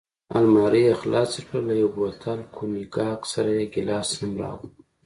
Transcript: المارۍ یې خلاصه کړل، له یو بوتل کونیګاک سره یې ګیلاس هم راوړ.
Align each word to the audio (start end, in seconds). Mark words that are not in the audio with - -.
المارۍ 0.37 0.81
یې 0.87 0.93
خلاصه 1.01 1.39
کړل، 1.47 1.61
له 1.69 1.75
یو 1.81 1.89
بوتل 1.95 2.39
کونیګاک 2.55 3.19
سره 3.33 3.49
یې 3.57 3.65
ګیلاس 3.73 4.09
هم 4.19 4.31
راوړ. 4.41 4.69